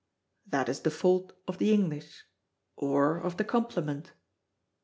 [0.47, 2.25] "That is the fault of the English,
[2.75, 4.13] or of the compliment."